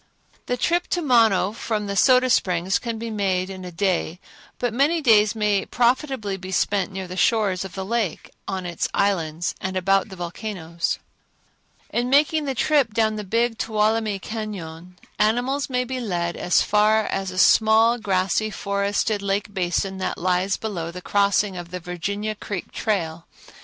[0.47, 4.19] The trip to Mono from the Soda Springs can be made in a day,
[4.57, 8.65] but many days may profitably be spent near the shores of the lake, out on
[8.65, 10.97] its islands and about the volcanoes.
[11.91, 17.03] In making the trip down the Big Tuolumne Cañon, animals may be led as far
[17.05, 22.33] as a small, grassy, forested lake basin that lies below the crossing of the Virginia
[22.33, 23.27] Creek trail.